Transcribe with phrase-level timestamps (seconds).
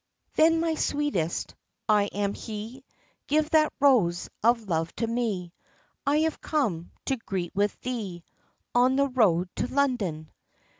[0.33, 1.53] "Then my sweetest,
[1.87, 2.83] I am he,
[3.27, 5.53] Give that rose of love to me,
[6.07, 8.23] I have come, to greet with thee,
[8.73, 10.31] On the road, to London!"